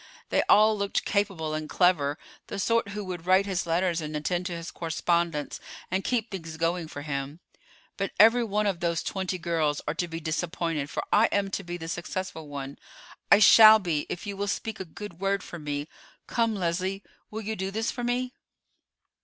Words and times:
They 0.29 0.41
all 0.49 0.75
looked 0.75 1.05
capable 1.05 1.53
and 1.53 1.69
clever, 1.69 2.17
the 2.47 2.57
sort 2.57 2.87
who 2.87 3.03
would 3.05 3.27
write 3.27 3.45
his 3.45 3.67
letters 3.67 4.01
and 4.01 4.15
attend 4.17 4.47
to 4.47 4.55
his 4.57 4.71
correspondence, 4.71 5.59
and 5.91 6.03
keep 6.03 6.31
things 6.31 6.57
going 6.57 6.87
for 6.87 7.03
him. 7.03 7.39
But 7.97 8.11
every 8.19 8.43
one 8.43 8.65
of 8.65 8.79
those 8.79 9.03
twenty 9.03 9.37
girls 9.37 9.79
are 9.87 9.93
to 9.93 10.07
be 10.07 10.19
disappointed, 10.19 10.89
for 10.89 11.03
I 11.13 11.27
am 11.27 11.51
to 11.51 11.63
be 11.63 11.77
the 11.77 11.87
successful 11.87 12.47
one. 12.47 12.79
I 13.31 13.37
shall 13.37 13.77
be, 13.77 14.07
if 14.09 14.25
you 14.25 14.35
will 14.35 14.47
speak 14.47 14.79
a 14.79 14.85
good 14.85 15.19
word 15.19 15.43
for 15.43 15.59
me. 15.59 15.87
Come, 16.25 16.55
Leslie, 16.55 17.03
will 17.29 17.41
you 17.41 17.55
do 17.55 17.69
this 17.69 17.91
for 17.91 18.03
me?" 18.03 18.33